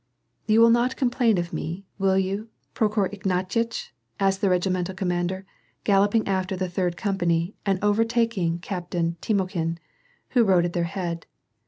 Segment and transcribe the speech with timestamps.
[0.47, 5.45] "You will not complain of me, will you, Prokhor Ignatyitch," asked the regimental commander,
[5.83, 9.77] galloping after the third com pany and overtaking Captain Timokhin,
[10.29, 11.27] who rode at their head.